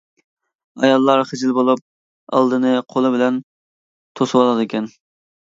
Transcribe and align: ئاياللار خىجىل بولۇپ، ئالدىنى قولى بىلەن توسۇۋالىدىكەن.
ئاياللار 0.85 1.21
خىجىل 1.31 1.51
بولۇپ، 1.57 1.83
ئالدىنى 2.39 2.73
قولى 2.95 3.13
بىلەن 3.17 3.39
توسۇۋالىدىكەن. 4.21 4.91